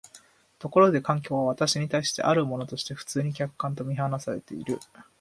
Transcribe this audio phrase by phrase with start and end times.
[0.57, 4.79] ところで環境は私に対してあるものとして普通に客観と看做されている。